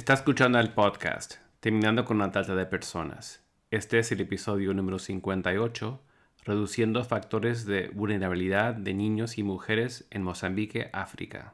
[0.00, 3.44] Está escuchando el podcast Terminando con la trata de personas.
[3.70, 6.00] Este es el episodio número 58,
[6.46, 11.52] reduciendo factores de vulnerabilidad de niños y mujeres en Mozambique, África.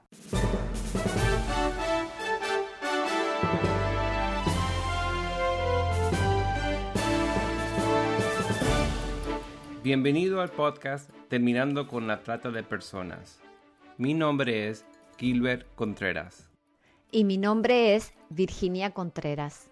[9.83, 13.41] Bienvenido al podcast Terminando con la trata de personas.
[13.99, 14.87] Mi nombre es
[15.19, 16.49] Gilbert Contreras.
[17.11, 19.69] Y mi nombre es Virginia Contreras.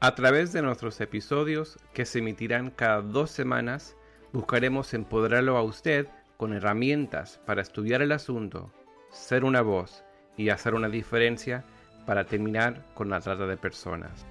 [0.00, 3.96] A través de nuestros episodios, que se emitirán cada dos semanas,
[4.32, 6.06] buscaremos empoderarlo a usted
[6.36, 8.72] con herramientas para estudiar el asunto,
[9.10, 10.04] ser una voz
[10.36, 11.64] y hacer una diferencia
[12.06, 14.24] para terminar con la trata de personas.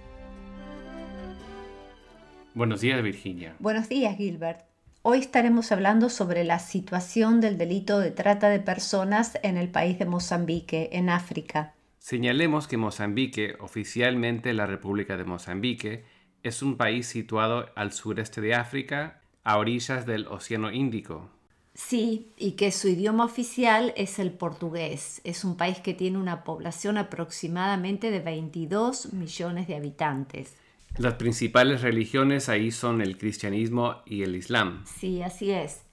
[2.54, 3.56] Buenos días, Virginia.
[3.60, 4.62] Buenos días, Gilbert.
[5.04, 10.00] Hoy estaremos hablando sobre la situación del delito de trata de personas en el país
[10.00, 11.76] de Mozambique, en África.
[12.08, 16.06] Señalemos que Mozambique, oficialmente la República de Mozambique,
[16.42, 21.30] es un país situado al sureste de África, a orillas del Océano Índico.
[21.74, 25.20] Sí, y que su idioma oficial es el portugués.
[25.26, 30.56] Es un país que tiene una población aproximadamente de 22 millones de habitantes.
[30.98, 34.86] Las principales religiones ahí son el cristianismo y el islam.
[34.86, 35.87] Sí, así es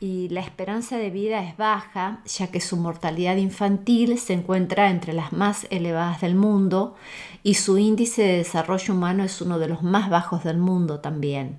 [0.00, 5.12] y la esperanza de vida es baja, ya que su mortalidad infantil se encuentra entre
[5.12, 6.94] las más elevadas del mundo
[7.42, 11.58] y su índice de desarrollo humano es uno de los más bajos del mundo también.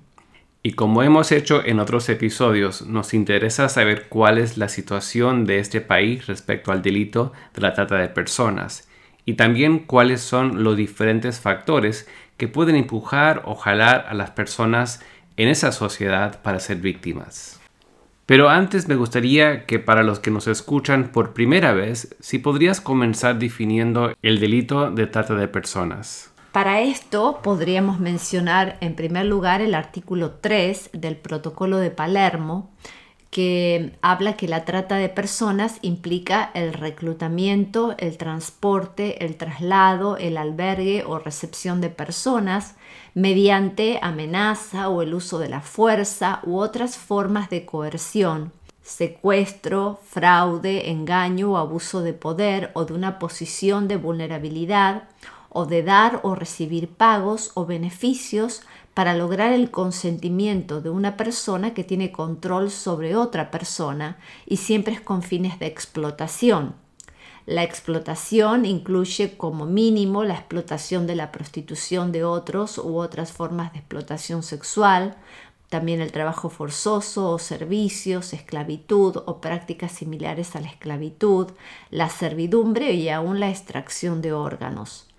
[0.62, 5.58] Y como hemos hecho en otros episodios, nos interesa saber cuál es la situación de
[5.58, 8.88] este país respecto al delito de la trata de personas
[9.24, 15.02] y también cuáles son los diferentes factores que pueden empujar o jalar a las personas
[15.36, 17.59] en esa sociedad para ser víctimas.
[18.30, 22.80] Pero antes me gustaría que para los que nos escuchan por primera vez, si podrías
[22.80, 26.30] comenzar definiendo el delito de trata de personas.
[26.52, 32.70] Para esto podríamos mencionar en primer lugar el artículo 3 del Protocolo de Palermo,
[33.30, 40.36] que habla que la trata de personas implica el reclutamiento, el transporte, el traslado, el
[40.36, 42.74] albergue o recepción de personas
[43.14, 48.52] mediante amenaza o el uso de la fuerza u otras formas de coerción,
[48.82, 55.04] secuestro, fraude, engaño o abuso de poder o de una posición de vulnerabilidad
[55.50, 58.62] o de dar o recibir pagos o beneficios
[58.94, 64.94] para lograr el consentimiento de una persona que tiene control sobre otra persona y siempre
[64.94, 66.74] es con fines de explotación.
[67.46, 73.72] La explotación incluye como mínimo la explotación de la prostitución de otros u otras formas
[73.72, 75.16] de explotación sexual,
[75.68, 81.52] también el trabajo forzoso o servicios, esclavitud o prácticas similares a la esclavitud,
[81.90, 85.09] la servidumbre y aún la extracción de órganos.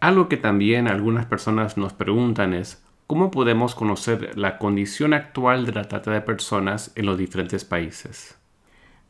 [0.00, 5.72] Algo que también algunas personas nos preguntan es ¿cómo podemos conocer la condición actual de
[5.72, 8.36] la trata de personas en los diferentes países?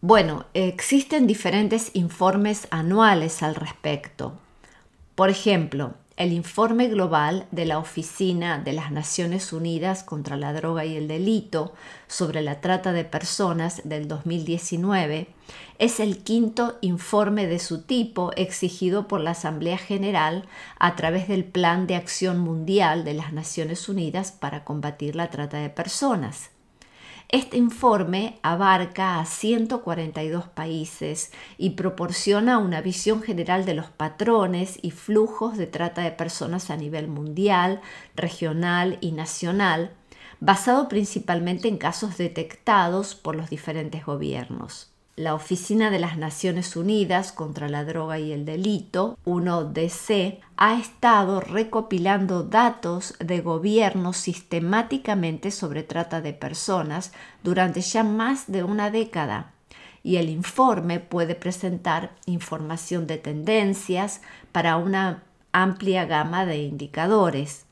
[0.00, 4.38] Bueno, existen diferentes informes anuales al respecto.
[5.14, 10.87] Por ejemplo, el informe global de la Oficina de las Naciones Unidas contra la Droga
[10.87, 11.75] y el Delito
[12.06, 15.28] sobre la trata de personas del 2019
[15.78, 20.47] es el quinto informe de su tipo exigido por la Asamblea General
[20.78, 25.59] a través del Plan de Acción Mundial de las Naciones Unidas para combatir la trata
[25.59, 26.55] de personas.
[27.28, 34.92] Este informe abarca a 142 países y proporciona una visión general de los patrones y
[34.92, 37.81] flujos de trata de personas a nivel mundial,
[38.15, 39.91] regional y nacional,
[40.38, 47.32] basado principalmente en casos detectados por los diferentes gobiernos la Oficina de las Naciones Unidas
[47.32, 55.82] contra la Droga y el Delito, 1DC, ha estado recopilando datos de gobiernos sistemáticamente sobre
[55.82, 57.12] trata de personas
[57.43, 59.53] durante ya más de una década
[60.03, 64.21] y el informe puede presentar información de tendencias
[64.53, 67.66] para una amplia gama de indicadores.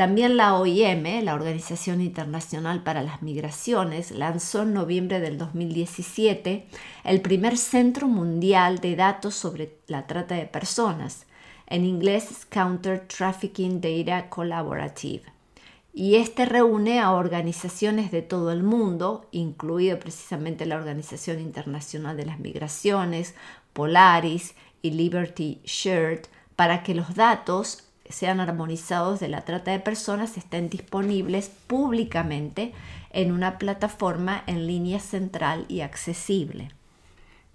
[0.00, 6.66] También la OIM, la Organización Internacional para las Migraciones, lanzó en noviembre del 2017
[7.04, 11.26] el primer Centro Mundial de Datos sobre la Trata de Personas,
[11.66, 15.24] en inglés Counter Trafficking Data Collaborative.
[15.92, 22.24] Y este reúne a organizaciones de todo el mundo, incluido precisamente la Organización Internacional de
[22.24, 23.34] las Migraciones,
[23.74, 30.36] Polaris y Liberty Shirt, para que los datos sean armonizados de la trata de personas
[30.36, 32.72] estén disponibles públicamente
[33.12, 36.70] en una plataforma en línea central y accesible.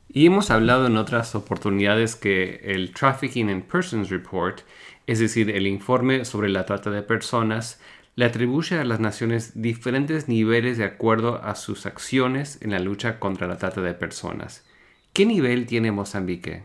[0.08, 4.62] Y hemos hablado en otras oportunidades que el Trafficking in Persons Report,
[5.08, 7.80] es decir, el informe sobre la trata de personas,
[8.16, 13.20] le atribuye a las naciones diferentes niveles de acuerdo a sus acciones en la lucha
[13.20, 14.66] contra la trata de personas.
[15.12, 16.64] ¿Qué nivel tiene Mozambique?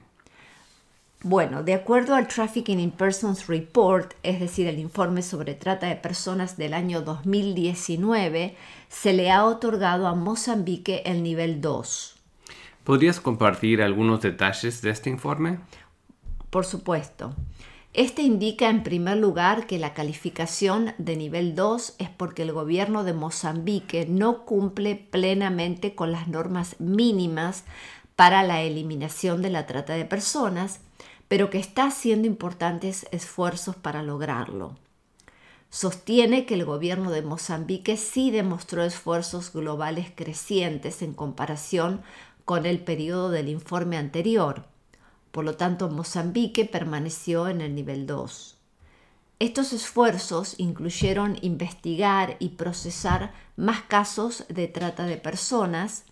[1.22, 5.96] Bueno, de acuerdo al Trafficking in Persons Report, es decir, el informe sobre trata de
[5.96, 8.56] personas del año 2019,
[8.88, 12.16] se le ha otorgado a Mozambique el nivel 2.
[12.84, 15.58] ¿Podrías compartir algunos detalles de este informe?
[16.48, 17.34] Por supuesto.
[17.92, 23.04] Este indica en primer lugar que la calificación de nivel 2 es porque el gobierno
[23.04, 27.64] de Mozambique no cumple plenamente con las normas mínimas
[28.16, 30.80] para la eliminación de la trata de personas,
[31.30, 34.76] pero que está haciendo importantes esfuerzos para lograrlo.
[35.68, 42.02] Sostiene que el gobierno de Mozambique sí demostró esfuerzos globales crecientes en comparación
[42.44, 44.64] con el periodo del informe anterior.
[45.30, 48.56] Por lo tanto, Mozambique permaneció en el nivel 2.
[49.38, 56.06] Estos esfuerzos incluyeron investigar y procesar más casos de trata de personas,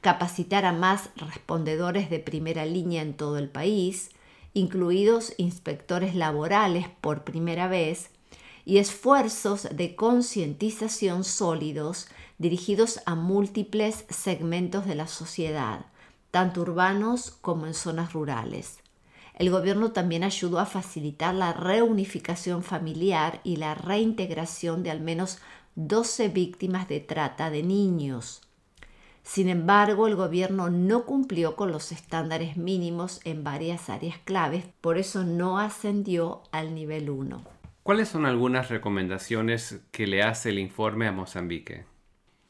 [0.00, 4.12] capacitar a más respondedores de primera línea en todo el país,
[4.54, 8.10] incluidos inspectores laborales por primera vez,
[8.64, 12.08] y esfuerzos de concientización sólidos
[12.38, 15.86] dirigidos a múltiples segmentos de la sociedad,
[16.30, 18.78] tanto urbanos como en zonas rurales.
[19.34, 25.38] El gobierno también ayudó a facilitar la reunificación familiar y la reintegración de al menos
[25.74, 28.42] 12 víctimas de trata de niños.
[29.22, 34.98] Sin embargo, el gobierno no cumplió con los estándares mínimos en varias áreas claves, por
[34.98, 37.44] eso no ascendió al nivel 1.
[37.82, 41.84] ¿Cuáles son algunas recomendaciones que le hace el informe a Mozambique?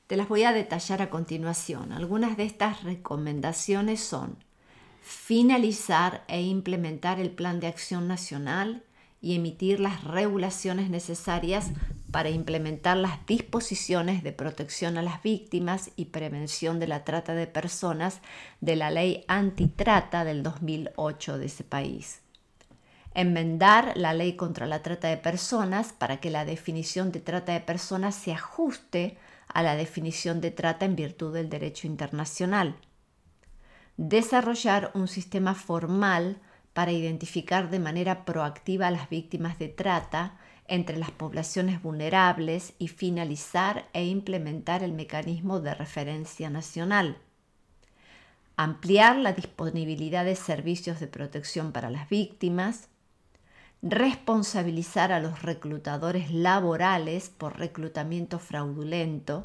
[0.06, 1.92] Te las voy a detallar a continuación.
[1.92, 4.36] Algunas de estas recomendaciones son
[5.00, 8.82] finalizar e implementar el Plan de Acción Nacional
[9.22, 11.70] y emitir las regulaciones necesarias
[12.10, 17.46] para implementar las disposiciones de protección a las víctimas y prevención de la trata de
[17.46, 18.20] personas
[18.60, 22.22] de la ley antitrata del 2008 de ese país
[23.14, 27.60] enmendar la ley contra la trata de personas para que la definición de trata de
[27.60, 32.76] personas se ajuste a la definición de trata en virtud del derecho internacional.
[33.96, 36.40] Desarrollar un sistema formal
[36.72, 42.88] para identificar de manera proactiva a las víctimas de trata entre las poblaciones vulnerables y
[42.88, 47.18] finalizar e implementar el mecanismo de referencia nacional.
[48.56, 52.88] Ampliar la disponibilidad de servicios de protección para las víctimas,
[53.82, 59.42] responsabilizar a los reclutadores laborales por reclutamiento fraudulento,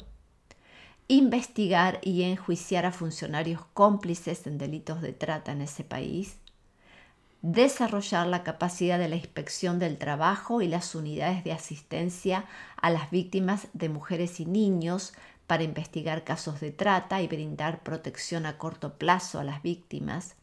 [1.08, 6.38] investigar y enjuiciar a funcionarios cómplices en delitos de trata en ese país,
[7.42, 12.46] desarrollar la capacidad de la inspección del trabajo y las unidades de asistencia
[12.76, 15.14] a las víctimas de mujeres y niños
[15.46, 20.34] para investigar casos de trata y brindar protección a corto plazo a las víctimas,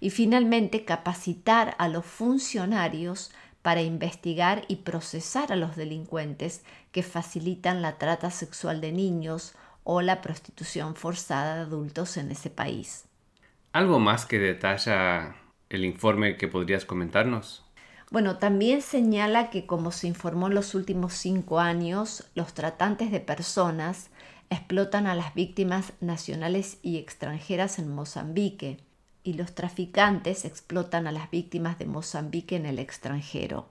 [0.00, 6.62] y finalmente capacitar a los funcionarios para investigar y procesar a los delincuentes
[6.92, 9.54] que facilitan la trata sexual de niños
[9.84, 13.04] o la prostitución forzada de adultos en ese país.
[13.72, 15.36] ¿Algo más que detalla
[15.70, 17.64] el informe que podrías comentarnos?
[18.10, 23.20] Bueno, también señala que como se informó en los últimos cinco años, los tratantes de
[23.20, 24.10] personas
[24.50, 28.78] explotan a las víctimas nacionales y extranjeras en Mozambique
[29.22, 33.68] y los traficantes explotan a las víctimas de Mozambique en el extranjero.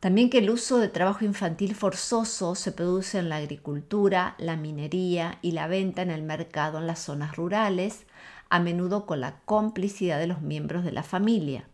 [0.00, 5.38] También que el uso de trabajo infantil forzoso se produce en la agricultura, la minería
[5.42, 8.06] y la venta en el mercado en las zonas rurales,
[8.50, 11.68] a menudo con la complicidad de los miembros de la familia.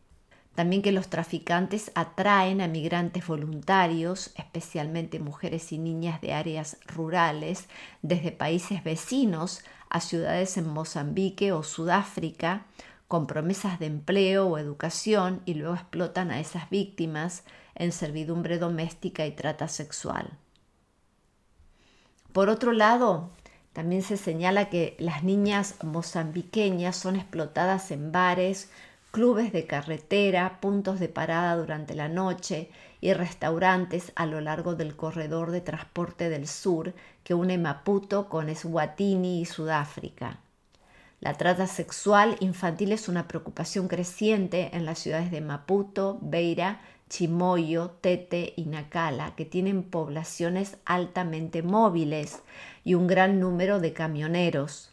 [0.55, 7.69] También que los traficantes atraen a migrantes voluntarios, especialmente mujeres y niñas de áreas rurales,
[8.03, 12.67] desde países vecinos a ciudades en Mozambique o Sudáfrica,
[13.09, 19.27] con promesas de empleo o educación y luego explotan a esas víctimas en servidumbre doméstica
[19.27, 20.39] y trata sexual.
[22.33, 23.31] Por otro lado,
[23.75, 28.71] también se señala que las niñas mozambiqueñas son explotadas en bares,
[29.11, 34.95] clubes de carretera, puntos de parada durante la noche y restaurantes a lo largo del
[34.95, 40.39] corredor de transporte del sur que une Maputo con Eswatini y Sudáfrica.
[41.21, 47.91] La trata sexual infantil es una preocupación creciente en las ciudades de Maputo, Beira, Chimoyo,
[48.01, 52.43] Tete y Nacala, que tienen poblaciones altamente móviles
[52.85, 54.91] y un gran número de camioneros.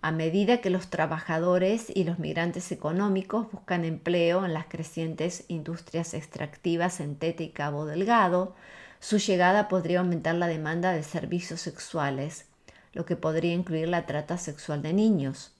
[0.00, 6.14] A medida que los trabajadores y los migrantes económicos buscan empleo en las crecientes industrias
[6.14, 8.54] extractivas en Tete y Cabo Delgado,
[9.00, 12.46] su llegada podría aumentar la demanda de servicios sexuales,
[12.92, 15.57] lo que podría incluir la trata sexual de niños.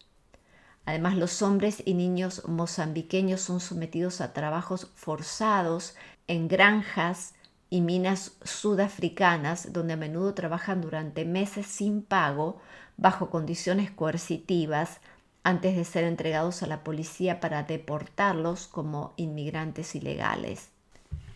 [0.89, 5.95] Además, los hombres y niños mozambiqueños son sometidos a trabajos forzados
[6.29, 7.35] en granjas
[7.69, 12.59] y minas sudafricanas, donde a menudo trabajan durante meses sin pago,
[12.97, 15.01] bajo condiciones coercitivas,
[15.43, 20.71] antes de ser entregados a la policía para deportarlos como inmigrantes ilegales.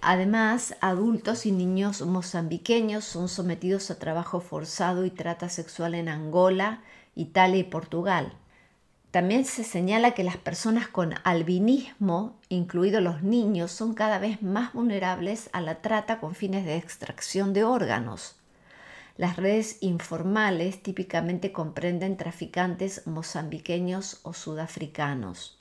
[0.01, 6.81] Además, adultos y niños mozambiqueños son sometidos a trabajo forzado y trata sexual en Angola,
[7.15, 8.33] Italia y Portugal.
[9.13, 14.73] También se señala que las personas con albinismo, incluidos los niños, son cada vez más
[14.73, 18.37] vulnerables a la trata con fines de extracción de órganos.
[19.19, 25.59] Las redes informales típicamente comprenden traficantes mozambiqueños o sudafricanos.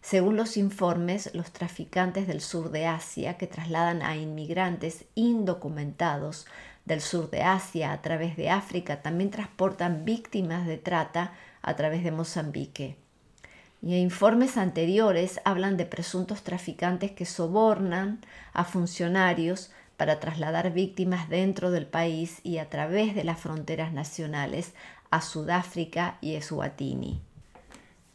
[0.00, 6.46] Según los informes, los traficantes del sur de Asia que trasladan a inmigrantes indocumentados
[6.84, 11.32] del sur de Asia a través de África también transportan víctimas de trata
[11.68, 12.96] a través de Mozambique.
[13.80, 18.20] Y informes anteriores hablan de presuntos traficantes que sobornan
[18.52, 24.74] a funcionarios para trasladar víctimas dentro del país y a través de las fronteras nacionales
[25.10, 27.20] a Sudáfrica y Eswatini.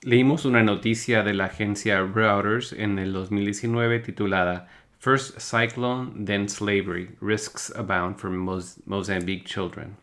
[0.01, 4.67] Leímos una noticia de la agencia Reuters en el 2019 titulada
[4.99, 9.95] First Cyclone, then Slavery, Risks Abound for Mozambique Children.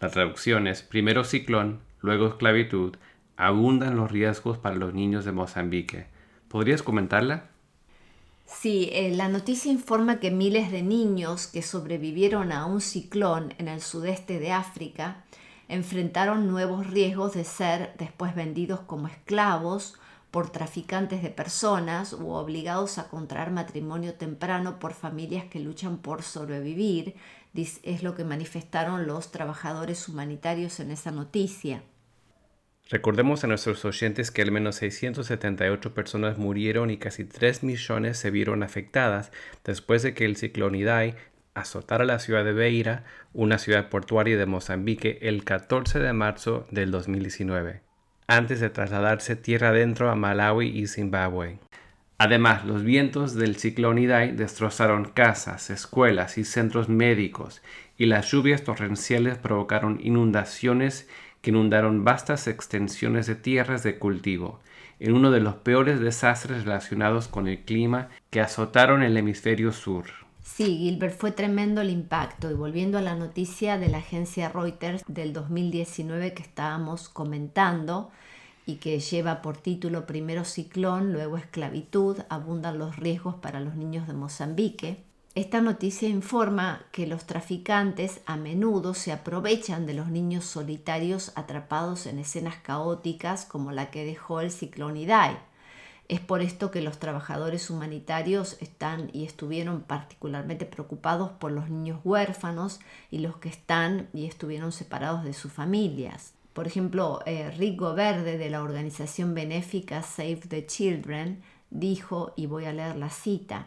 [0.00, 2.96] La traducción es primero ciclón, luego esclavitud,
[3.36, 6.06] abundan los riesgos para los niños de Mozambique.
[6.48, 7.50] ¿Podrías comentarla?
[8.46, 13.68] Sí, eh, la noticia informa que miles de niños que sobrevivieron a un ciclón en
[13.68, 15.24] el sudeste de África
[15.68, 19.98] enfrentaron nuevos riesgos de ser después vendidos como esclavos
[20.30, 26.22] por traficantes de personas u obligados a contraer matrimonio temprano por familias que luchan por
[26.22, 27.14] sobrevivir,
[27.54, 31.82] es lo que manifestaron los trabajadores humanitarios en esa noticia.
[32.88, 38.30] Recordemos a nuestros oyentes que al menos 678 personas murieron y casi 3 millones se
[38.30, 39.32] vieron afectadas
[39.64, 41.16] después de que el ciclón Idai
[41.54, 46.92] azotara la ciudad de Beira, una ciudad portuaria de Mozambique, el 14 de marzo del
[46.92, 47.80] 2019,
[48.26, 51.58] antes de trasladarse tierra adentro a Malawi y Zimbabue.
[52.18, 57.62] Además, los vientos del ciclón Idai destrozaron casas, escuelas y centros médicos,
[57.98, 61.08] y las lluvias torrenciales provocaron inundaciones
[61.42, 64.60] que inundaron vastas extensiones de tierras de cultivo,
[64.98, 70.06] en uno de los peores desastres relacionados con el clima que azotaron el hemisferio sur.
[70.46, 72.50] Sí, Gilbert, fue tremendo el impacto.
[72.50, 78.10] Y volviendo a la noticia de la agencia Reuters del 2019 que estábamos comentando
[78.64, 84.06] y que lleva por título primero ciclón, luego esclavitud, abundan los riesgos para los niños
[84.06, 85.04] de Mozambique.
[85.34, 92.06] Esta noticia informa que los traficantes a menudo se aprovechan de los niños solitarios atrapados
[92.06, 95.36] en escenas caóticas como la que dejó el ciclón Idai.
[96.08, 102.00] Es por esto que los trabajadores humanitarios están y estuvieron particularmente preocupados por los niños
[102.04, 102.78] huérfanos
[103.10, 106.32] y los que están y estuvieron separados de sus familias.
[106.52, 112.66] Por ejemplo, eh, Rico Verde de la organización benéfica Save the Children dijo, y voy
[112.66, 113.66] a leer la cita,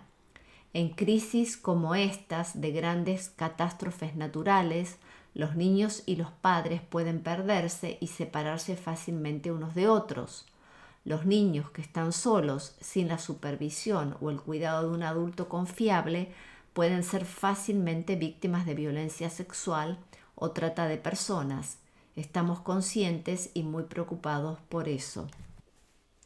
[0.74, 4.98] en crisis como estas de grandes catástrofes naturales,
[5.34, 10.46] los niños y los padres pueden perderse y separarse fácilmente unos de otros.
[11.10, 16.28] Los niños que están solos, sin la supervisión o el cuidado de un adulto confiable,
[16.74, 19.98] pueden ser fácilmente víctimas de violencia sexual
[20.36, 21.80] o trata de personas.
[22.16, 25.28] Estamos conscientes y muy preocupados por eso.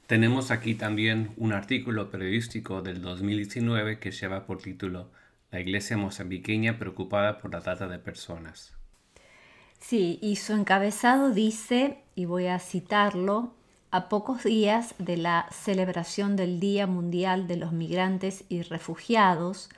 [0.06, 5.08] Tenemos aquí también un artículo periodístico del 2019 que lleva por título
[5.50, 8.74] La Iglesia mozambiqueña preocupada por la trata de personas.
[9.80, 13.54] Sí, y su encabezado dice, y voy a citarlo,
[13.94, 19.70] a pocos días de la celebración del Día Mundial de los Migrantes y Refugiados,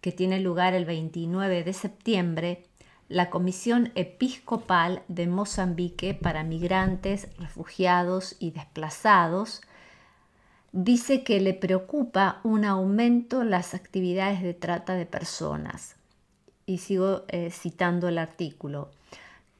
[0.00, 2.64] que tiene lugar el 29 de septiembre,
[3.08, 9.60] la Comisión Episcopal de Mozambique para Migrantes, Refugiados y Desplazados
[10.72, 15.94] dice que le preocupa un aumento en las actividades de trata de personas.
[16.66, 18.90] Y sigo eh, citando el artículo.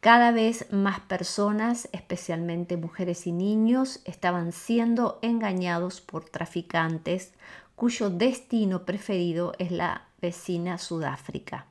[0.01, 7.35] Cada vez más personas, especialmente mujeres y niños, estaban siendo engañados por traficantes
[7.77, 11.67] cuyo destino preferido es la vecina Sudáfrica.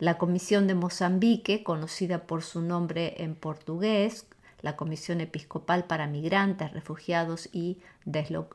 [0.00, 4.26] La Comisión de Mozambique, conocida por su nombre en portugués,
[4.60, 7.78] la Comisión Episcopal para Migrantes, Refugiados y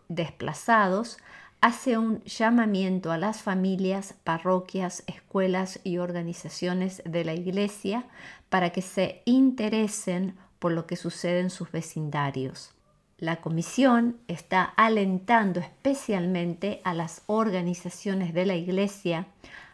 [0.10, 1.20] Desplazados,
[1.62, 8.06] hace un llamamiento a las familias, parroquias, escuelas y organizaciones de la Iglesia
[8.50, 12.72] para que se interesen por lo que sucede en sus vecindarios.
[13.18, 19.28] La Comisión está alentando especialmente a las organizaciones de la Iglesia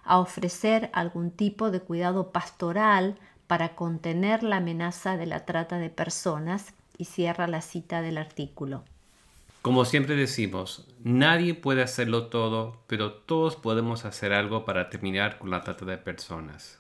[0.03, 3.15] a ofrecer algún tipo de cuidado pastoral
[3.45, 8.83] para contener la amenaza de la trata de personas y cierra la cita del artículo.
[9.65, 15.50] Como siempre decimos, nadie puede hacerlo todo, pero todos podemos hacer algo para terminar con
[15.50, 16.79] la trata de personas.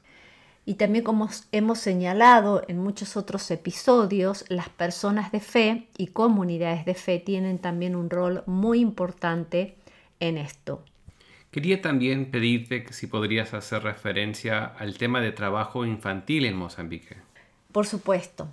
[0.67, 6.85] Y también como hemos señalado en muchos otros episodios, las personas de fe y comunidades
[6.85, 9.77] de fe tienen también un rol muy importante
[10.19, 10.85] en esto.
[11.49, 17.17] Quería también pedirte que si podrías hacer referencia al tema de trabajo infantil en Mozambique.
[17.71, 18.47] Por supuesto.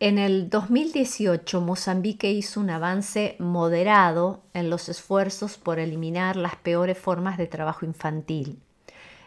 [0.00, 6.98] En el 2018, Mozambique hizo un avance moderado en los esfuerzos por eliminar las peores
[6.98, 8.58] formas de trabajo infantil.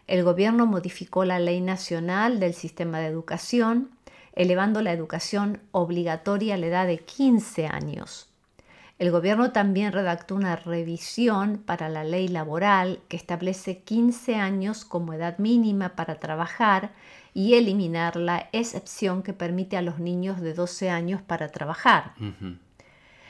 [0.08, 3.92] El gobierno modificó la ley nacional del sistema de educación,
[4.34, 8.30] elevando la educación obligatoria a la edad de 15 años.
[9.00, 15.14] El gobierno también redactó una revisión para la ley laboral que establece 15 años como
[15.14, 16.92] edad mínima para trabajar
[17.38, 22.16] y eliminar la excepción que permite a los niños de 12 años para trabajar.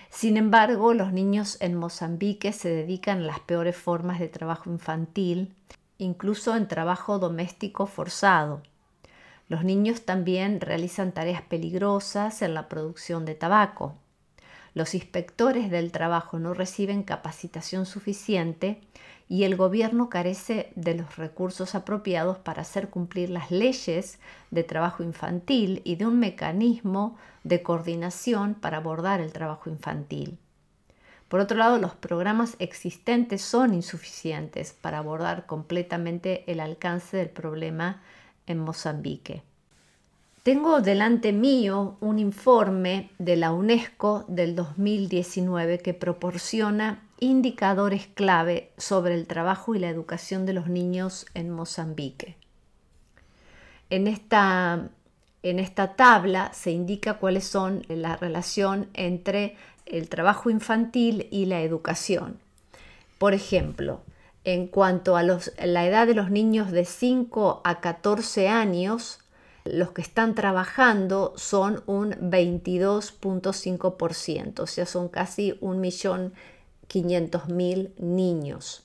[0.09, 5.53] Sin embargo, los niños en Mozambique se dedican a las peores formas de trabajo infantil,
[5.97, 8.63] incluso en trabajo doméstico forzado.
[9.49, 13.97] Los niños también realizan tareas peligrosas en la producción de tabaco.
[14.73, 18.79] Los inspectores del trabajo no reciben capacitación suficiente
[19.29, 24.19] y el gobierno carece de los recursos apropiados para hacer cumplir las leyes
[24.51, 30.37] de trabajo infantil y de un mecanismo de coordinación para abordar el trabajo infantil.
[31.27, 38.01] Por otro lado, los programas existentes son insuficientes para abordar completamente el alcance del problema
[38.45, 39.43] en Mozambique.
[40.43, 49.15] Tengo delante mío un informe de la UNESCO del 2019 que proporciona indicadores clave sobre
[49.15, 52.37] el trabajo y la educación de los niños en Mozambique.
[53.89, 54.89] En esta,
[55.43, 61.61] en esta tabla se indica cuáles son la relación entre el trabajo infantil y la
[61.61, 62.39] educación.
[63.17, 64.01] Por ejemplo,
[64.43, 69.19] en cuanto a la edad de los niños de 5 a 14 años,
[69.65, 75.57] los que están trabajando son un 22.5%, o sea, son casi
[76.89, 78.83] 1.500.000 niños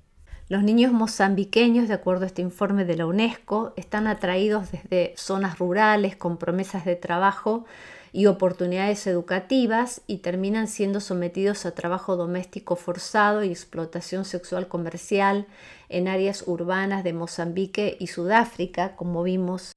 [0.48, 5.61] Los niños mozambiqueños, de acuerdo a este informe de la UNESCO, están atraídos desde zonas
[5.61, 7.66] rurales con promesas de trabajo
[8.12, 15.46] y oportunidades educativas y terminan siendo sometidos a trabajo doméstico forzado y explotación sexual comercial
[15.88, 19.75] en áreas urbanas de Mozambique y Sudáfrica, como vimos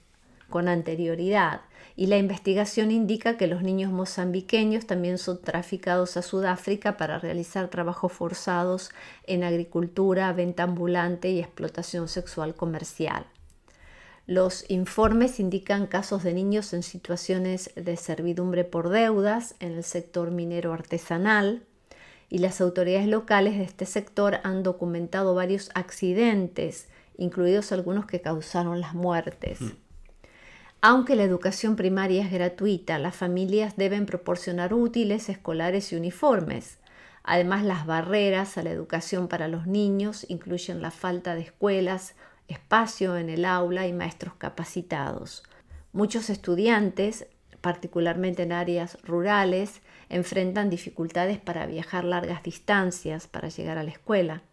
[0.49, 1.61] con anterioridad
[1.95, 7.67] y la investigación indica que los niños mozambiqueños también son traficados a Sudáfrica para realizar
[7.67, 8.89] trabajos forzados
[9.27, 13.25] en agricultura, venta ambulante y explotación sexual comercial.
[14.25, 20.31] Los informes indican casos de niños en situaciones de servidumbre por deudas en el sector
[20.31, 21.63] minero artesanal
[22.29, 28.79] y las autoridades locales de este sector han documentado varios accidentes, incluidos algunos que causaron
[28.79, 29.59] las muertes.
[29.59, 29.71] Mm.
[30.81, 36.77] Aunque la educación primaria es gratuita, las familias deben proporcionar útiles, escolares y uniformes.
[37.23, 42.15] Además, las barreras a la educación para los niños incluyen la falta de escuelas,
[42.47, 45.43] espacio en el aula y maestros capacitados.
[45.91, 47.27] Muchos estudiantes,
[47.61, 54.43] particularmente en áreas rurales, enfrentan dificultades para viajar largas distancias para llegar a la escuela.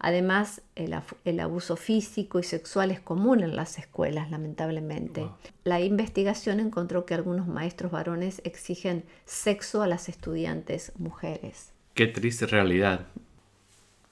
[0.00, 5.28] Además, el, abuso físico y sexual es común en las escuelas, lamentablemente.
[5.64, 11.72] La investigación encontró que algunos maestros varones exigen sexo a las estudiantes mujeres.
[11.94, 13.06] Qué triste realidad.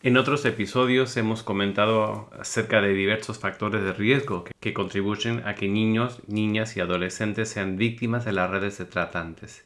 [0.07, 5.67] En otros episodios hemos comentado acerca de diversos factores de riesgo que contribuyen a que
[5.67, 9.65] niños, niñas y adolescentes sean víctimas de las redes de tratantes.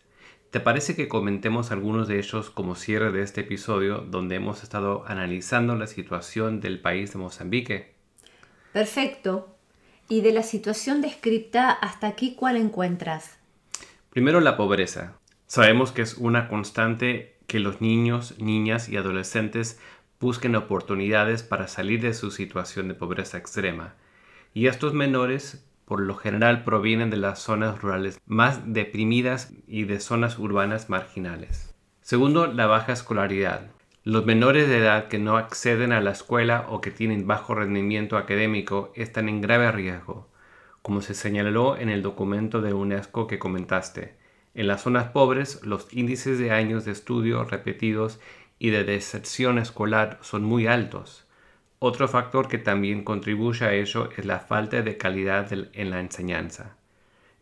[0.51, 5.05] ¿Te parece que comentemos algunos de ellos como cierre de este episodio donde hemos estado
[5.07, 7.93] analizando la situación del país de Mozambique?
[8.73, 9.55] Perfecto.
[10.09, 13.37] ¿Y de la situación descripta hasta aquí cuál encuentras?
[14.09, 15.19] Primero la pobreza.
[15.47, 19.81] Sabemos que es una constante que los niños, niñas y adolescentes
[20.21, 23.95] busquen oportunidades para salir de su situación de pobreza extrema.
[24.53, 29.99] Y estos menores por lo general provienen de las zonas rurales más deprimidas y de
[29.99, 31.75] zonas urbanas marginales.
[32.01, 33.71] Segundo, la baja escolaridad.
[34.05, 38.17] Los menores de edad que no acceden a la escuela o que tienen bajo rendimiento
[38.17, 40.29] académico están en grave riesgo,
[40.83, 44.15] como se señaló en el documento de UNESCO que comentaste.
[44.55, 48.21] En las zonas pobres, los índices de años de estudio repetidos
[48.61, 51.25] y de deserción escolar son muy altos.
[51.81, 56.77] Otro factor que también contribuye a ello es la falta de calidad en la enseñanza.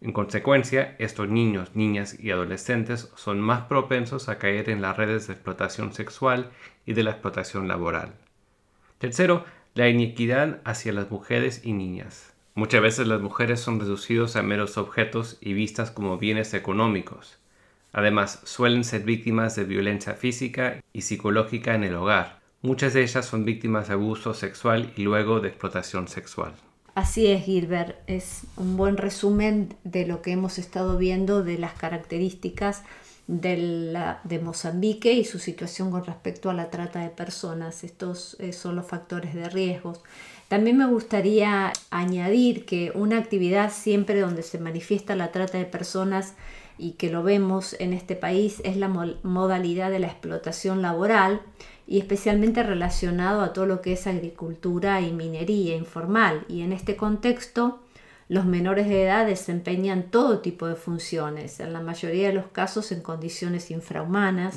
[0.00, 5.26] En consecuencia, estos niños, niñas y adolescentes son más propensos a caer en las redes
[5.26, 6.50] de explotación sexual
[6.86, 8.14] y de la explotación laboral.
[8.98, 12.32] Tercero, la inequidad hacia las mujeres y niñas.
[12.54, 17.38] Muchas veces las mujeres son reducidas a meros objetos y vistas como bienes económicos.
[17.98, 22.38] Además, suelen ser víctimas de violencia física y psicológica en el hogar.
[22.62, 26.52] Muchas de ellas son víctimas de abuso sexual y luego de explotación sexual.
[26.94, 27.96] Así es, Gilbert.
[28.06, 32.84] Es un buen resumen de lo que hemos estado viendo de las características
[33.26, 37.82] de, Mozambique y su situación con respecto a la trata de personas.
[37.82, 40.02] Estos eh, son los factores de riesgos.
[40.46, 46.34] También me gustaría añadir que una actividad siempre donde se manifiesta la trata de personas
[46.78, 51.42] y que lo vemos en este país es la modalidad de la explotación laboral
[51.86, 56.44] y especialmente relacionado a todo lo que es agricultura y minería informal.
[56.48, 57.80] Y en este contexto,
[58.28, 62.92] los menores de edad desempeñan todo tipo de funciones, en la mayoría de los casos
[62.92, 64.54] en condiciones infrahumanas,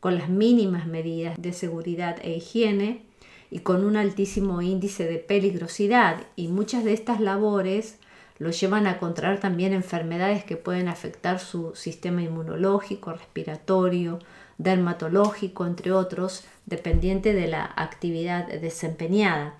[0.00, 3.02] con las mínimas medidas de seguridad e higiene
[3.50, 6.22] y con un altísimo índice de peligrosidad.
[6.36, 7.98] Y muchas de estas labores
[8.42, 14.18] lo llevan a contraer también enfermedades que pueden afectar su sistema inmunológico, respiratorio,
[14.58, 19.54] dermatológico, entre otros, dependiente de la actividad desempeñada.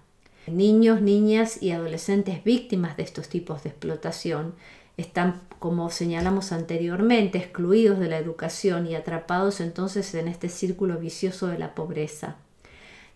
[0.49, 4.53] Niños, niñas y adolescentes víctimas de estos tipos de explotación
[4.97, 11.47] están, como señalamos anteriormente, excluidos de la educación y atrapados entonces en este círculo vicioso
[11.47, 12.37] de la pobreza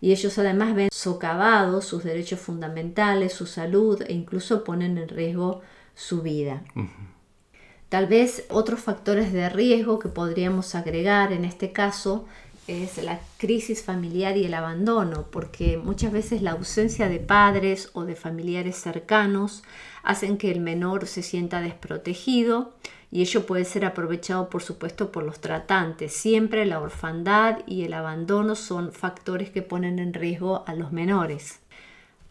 [0.01, 5.61] y ellos además ven socavados sus derechos fundamentales, su salud e incluso ponen en riesgo
[5.95, 6.63] su vida.
[7.89, 12.25] Tal vez otros factores de riesgo que podríamos agregar en este caso
[12.67, 18.03] es la crisis familiar y el abandono, porque muchas veces la ausencia de padres o
[18.03, 19.63] de familiares cercanos
[20.03, 22.73] hacen que el menor se sienta desprotegido
[23.11, 26.13] y ello puede ser aprovechado por supuesto por los tratantes.
[26.13, 31.59] Siempre la orfandad y el abandono son factores que ponen en riesgo a los menores.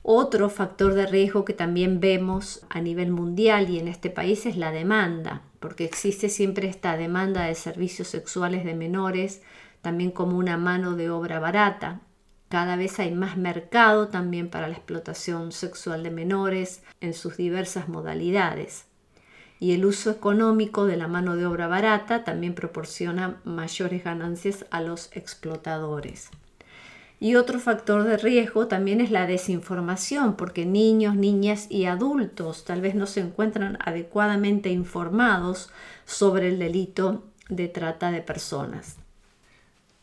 [0.03, 4.57] Otro factor de riesgo que también vemos a nivel mundial y en este país es
[4.57, 9.43] la demanda, porque existe siempre esta demanda de servicios sexuales de menores,
[9.81, 12.03] también como una mano de obra barata.
[12.49, 17.89] Cada vez hay más mercado también para la explotación sexual de menores en sus diversas
[17.89, 18.86] modalidades
[19.59, 24.81] y el uso económico de la mano de obra barata también proporciona mayores ganancias a
[24.81, 26.31] los explotadores.
[27.19, 32.83] Y otro factor de riesgo también es la desinformación, porque niños, niñas y adultos tal
[32.83, 35.71] vez no se encuentran adecuadamente informados
[36.05, 38.99] sobre el delito de trata de personas.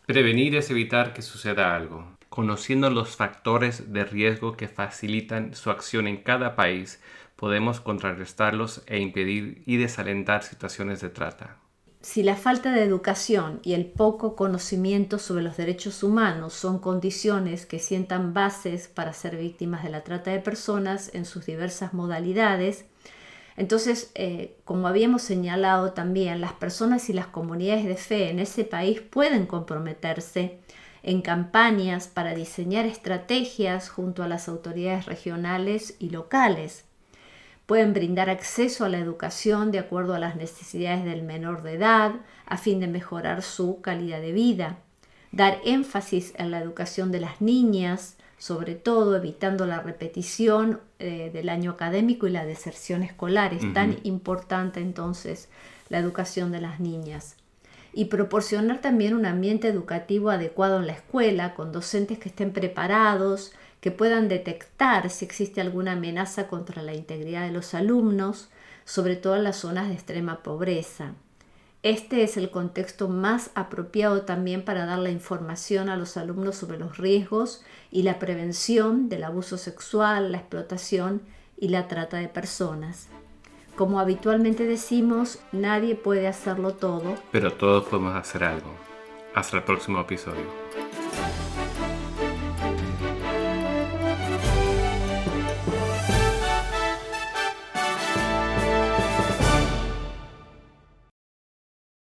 [0.07, 2.12] Prevenir es evitar que suceda algo.
[2.33, 6.99] Conociendo los factores de riesgo que facilitan su acción en cada país,
[7.35, 11.57] podemos contrarrestarlos e impedir y desalentar situaciones de trata.
[12.01, 17.67] Si la falta de educación y el poco conocimiento sobre los derechos humanos son condiciones
[17.67, 22.85] que sientan bases para ser víctimas de la trata de personas en sus diversas modalidades,
[23.57, 28.63] entonces, eh, como habíamos señalado también, las personas y las comunidades de fe en ese
[28.63, 30.57] país pueden comprometerse
[31.03, 36.85] en campañas para diseñar estrategias junto a las autoridades regionales y locales
[37.65, 42.15] Pueden brindar acceso a la educación de acuerdo a las necesidades del menor de edad
[42.45, 44.79] a fin de mejorar su calidad de vida.
[45.31, 51.47] Dar énfasis en la educación de las niñas, sobre todo evitando la repetición eh, del
[51.47, 53.53] año académico y la deserción escolar.
[53.53, 55.47] Es tan importante entonces
[55.87, 57.37] la educación de las niñas.
[57.93, 63.53] Y proporcionar también un ambiente educativo adecuado en la escuela, con docentes que estén preparados,
[63.79, 68.49] que puedan detectar si existe alguna amenaza contra la integridad de los alumnos,
[68.85, 71.13] sobre todo en las zonas de extrema pobreza.
[71.83, 76.77] Este es el contexto más apropiado también para dar la información a los alumnos sobre
[76.77, 81.21] los riesgos y la prevención del abuso sexual, la explotación
[81.57, 83.09] y la trata de personas.
[83.75, 87.15] Como habitualmente decimos, nadie puede hacerlo todo.
[87.31, 88.69] Pero todos podemos hacer algo.
[89.33, 90.45] Hasta el próximo episodio.